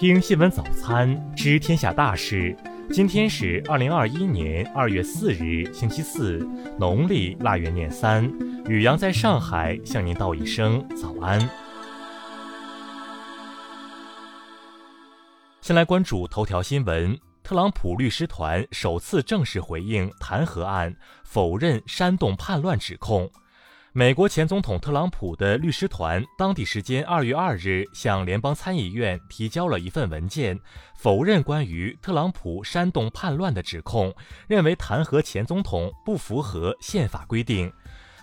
[0.00, 2.56] 听新闻早餐，知天下大事。
[2.88, 6.38] 今天是二零二一年二月四日，星期四，
[6.78, 8.24] 农历腊月廿三。
[8.68, 11.40] 雨阳在上海向您道一声早安。
[15.62, 20.94] 先来关注头条新闻：特朗普律师团首次正式回应弹劾案，
[21.24, 23.28] 否认煽动叛乱指控。
[23.98, 30.56] 美国前总统特朗普的律师团当地时间二月二日向联邦参议院提交了一份文件，
[30.94, 34.14] 否认关于特朗普煽动叛乱的指控，
[34.46, 37.72] 认为弹劾前总统不符合宪法规定。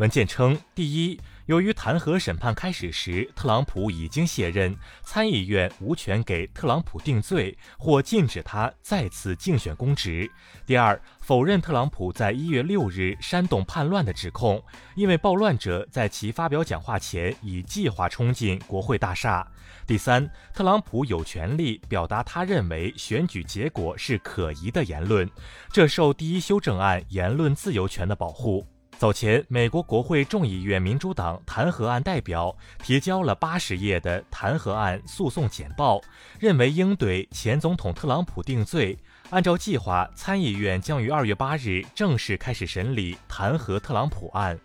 [0.00, 1.20] 文件称，第一。
[1.44, 10.30] 由于弹劾审判开始时，特朗普已经卸任，参议院无权给特朗普定罪或禁止他再次竞选公职。
[10.64, 14.62] 第二，否认特朗普在一月六日煽动叛乱的指控，
[14.94, 19.46] 因为暴乱者在其发表讲话前已计划冲进国会大厦。
[19.86, 25.28] 第三，特朗普有权利表达他认为选举结果是可疑的言论，
[25.70, 28.64] 这受第一修正案言论自由权的保护。
[29.00, 36.02] 早前，美国国会众议院民主党弹劾案代表提交了八十页的弹劾案诉讼简报，
[36.38, 38.94] 认为应对前总统特朗普定罪。
[39.30, 44.60] 按照计划，参议院将于二月八日正式开始审理弹劾特朗普案。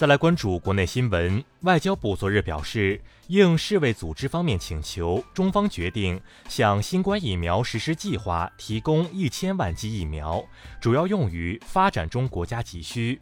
[0.00, 1.44] 再来关注国内新闻。
[1.60, 10.42] 外交部昨日表示，应世卫组织方面请求，中方决定向新冠疫苗实施计划提供一千万剂疫苗，
[10.80, 13.20] 主要用于发展中国家急需。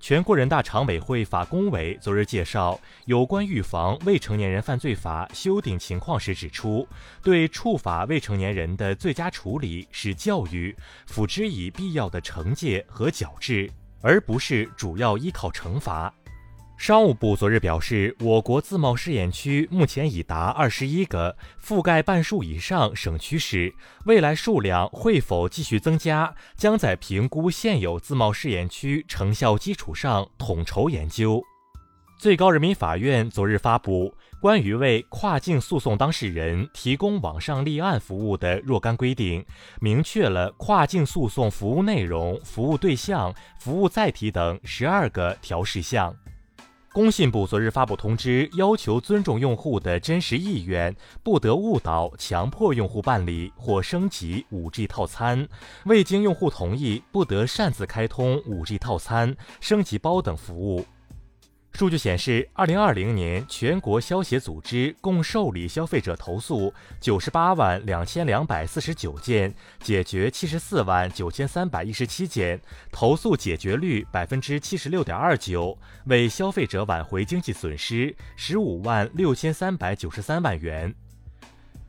[0.00, 6.88] 全国人大常委会法工委昨日介绍有关预防未成年人犯罪法修订情况时指出，
[7.22, 10.74] 对触法未成年人的最佳处理是教育，
[11.06, 13.70] 辅之以必要的惩戒和矫治。
[14.04, 16.14] 而不是主要依靠惩罚。
[16.76, 23.74] 商务部昨日表示，我国自贸试验区目前已达二十一个，覆盖半数以上省区市，
[24.06, 31.42] 未来数量会否继续增加，将在评估现有自贸试验区成效基础上统筹研究。
[32.24, 39.44] 最高人民法院昨日发布关于为跨境诉讼当事人提供网上立案服务的若干规定，
[39.78, 46.16] 明确了跨境诉讼服务内容、服务对象、服务载体等十二个条事项。
[46.94, 55.46] 工信部昨日发布通知，要求尊重用户的真实意愿，不得误导、强迫用户办理或升级 5G 套餐，
[55.84, 60.86] 未经用户同意，不得擅自开通 5G 套餐、升级包等服务。
[61.74, 72.60] 数据显示，二零二零年全国消协组织共受理消费者投诉九十八万两千两百四十九件，解决七十四万九千三百一十七件，
[72.92, 80.94] 投诉解决率百分之七十六点二九，为消费者挽回经济损失十五万六千三百九十三万元。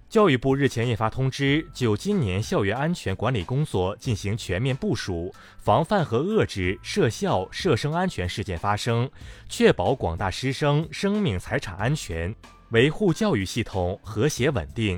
[0.07, 9.09] 教育部日前印发通知，就今年校园安全管理工作进行全面部署，防范和遏制涉校涉生安全事件发生，
[9.49, 12.33] 确保广大师生生命财产安全，
[12.69, 14.97] 维护教育系统和谐稳定。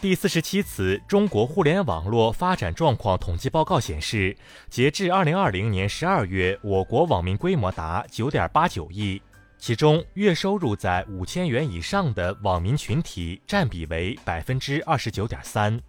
[0.00, 4.36] 第四十七次中国互联网络发展状况统计报告显示，
[4.68, 9.20] 截至二零二零年十二月，我国网民规模达九点八九亿。
[9.64, 15.80] 其中，月收入在五千元以上的网民群体占比为百分之二十九点三。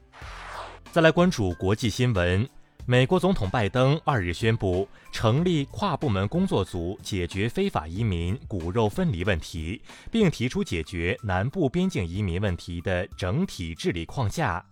[0.91, 2.47] 再来关注国际新闻，
[2.85, 14.63] 美国总统拜登二日宣布成立跨部门工作组，解决非法移民骨肉分离问题，并提出解决南部边境移民问题的整体治理框架。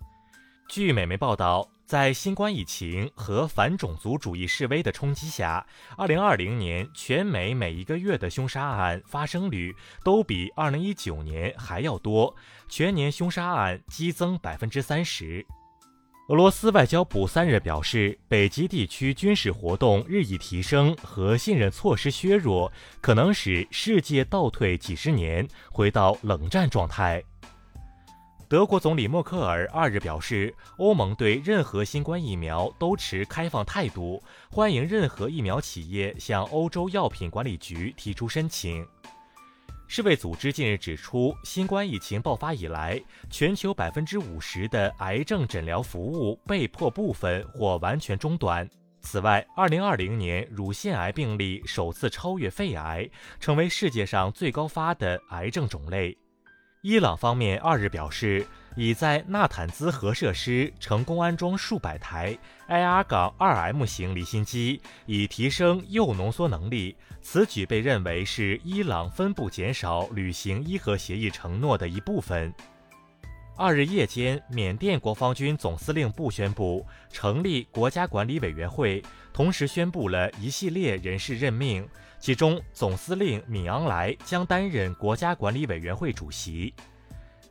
[0.72, 1.70] 据美媒报道。
[1.86, 5.68] 在新冠疫情和反种族主义示威的冲击下
[5.98, 12.34] ，2020年全美每一个月的凶杀案发生率都比2019年还要多，
[12.70, 15.46] 全年凶杀案激增百分之三十。
[16.30, 22.72] 俄罗斯外交部三日表示，北极地区军事活动日益提升和信任措施削弱，
[23.02, 27.22] 可能使世界倒退几十年，回到冷战状态。
[28.52, 38.86] 德国总理默克尔二日表示，欧盟对任何新冠疫苗都持开放态度，欢迎任何疫苗企业向欧洲药品管理局提出申请。
[39.88, 48.70] 世卫组织近日指出，新冠疫情爆发以来，全球百分之五十的癌症诊疗服务被迫部分或完全中断。
[49.00, 53.10] 此外，二零二零年乳腺癌病例首次超越肺癌，
[53.40, 56.18] 成为世界上最高发的癌症种类。
[56.82, 58.44] 伊朗方面二日表示，
[58.76, 62.36] 已在纳坦兹核设施成功安装数百台
[62.68, 66.96] IR-2M 型离心机，以提升铀浓缩能力。
[67.22, 72.52] 此举被认为是伊朗分步减少履行伊核协议承诺的一部分。
[73.62, 81.88] 二日夜间，缅甸国防军总司令部宣布成立国家管理委员会，同时宣布了一系列人事任命，
[82.20, 86.74] 其中总司令敏昂莱将担任国家管理委员会主席。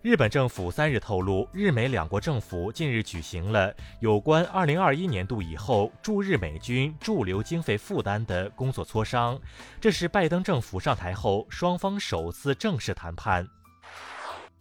[0.03, 9.41] 日本政府三日透露，日美两国政府近日举行了有关2021年度以后驻日美军驻留经费负担的工作磋商，
[9.81, 13.49] 这是拜登政府上台后双方首次正式谈判。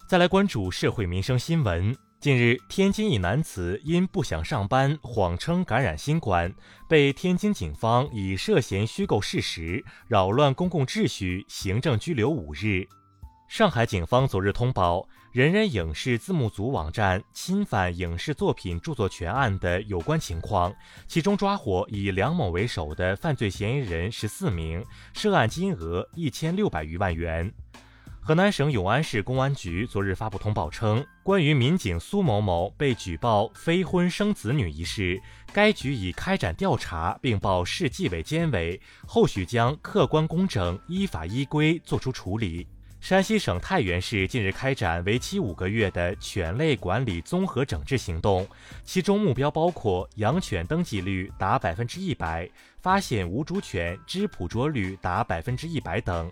[0.09, 1.95] 再来关注社会民生新闻。
[2.19, 6.51] 近日，天津一男子因不想上班，谎称感染新冠，
[6.88, 12.88] 被天津警方以涉嫌虚构事实、扰乱公共秩序，行政拘留五日。
[13.47, 20.73] 上海警方昨日通报，人人影视字幕组网站侵犯影视作品著作权案的有关情况，
[21.07, 24.83] 其中抓获以梁某为首的犯罪嫌疑人十四名，
[25.13, 27.53] 涉案金额一千六百余万元。
[28.30, 35.20] 河南省永安市公安局昨日发布通报称，关于民警苏某某被举报非婚生子女一事，
[35.52, 42.68] 该局已开展调查，并报市纪委监委，后续将客观公正、依法依规作出处理。
[43.00, 48.48] 山西省太原市近日开展为期五个月的犬类管理综合整治行动，
[48.84, 52.48] 其中目标包括养犬登记率达百分之一百，
[52.80, 56.31] 发现无主犬知捕捉率达百分之一百等。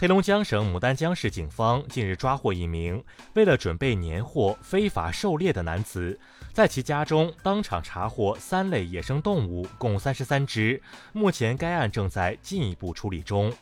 [0.00, 3.02] 黑龙江省牡丹江市警方近日抓获一名
[3.34, 6.16] 为了准备年货非法狩猎的男子，
[6.52, 10.80] 在其家中当场查获三类野生动物，共三十三只。
[11.12, 13.52] 目前该案正在进一步处理中。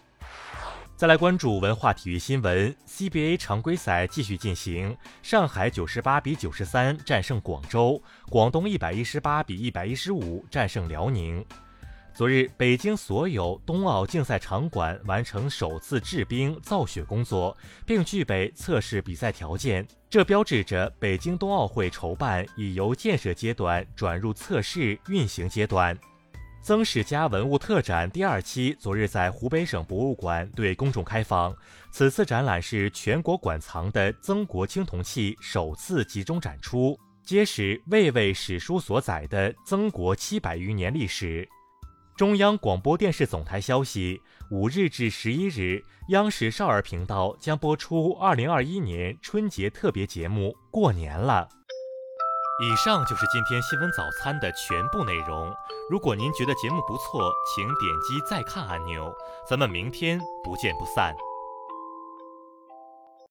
[0.94, 11.42] 再来关注文化体育新闻，CBA 常规赛继续进行，上海九十八比九十三战胜广州，广东一百一十八比一百一十五战胜辽宁。
[12.16, 17.54] 昨日，北京所有冬奥竞赛场馆完成首次制冰造雪工作，
[17.84, 19.86] 并具备测试比赛条件。
[20.08, 25.94] 这标志着北京冬奥会筹办已由建设阶段转入测试运行阶段。
[26.62, 31.54] 曾氏家文物特展第二期昨日在湖北省博物馆对公众开放。
[31.90, 41.46] 此次展览是全国馆藏的曾国青铜器首次集中展出，揭示魏魏史书所载的曾国七百余年历史。
[42.16, 51.46] 中央广播电视总台消息，五日至十一日，央视少儿频道将播出二零二一年春节特别节目《过年了》。
[52.64, 55.52] 以上就是今天新闻早餐的全部内容。
[55.90, 59.14] 如果您觉得节目不错，请点击再看按钮。
[59.46, 61.14] 咱们明天不见不散。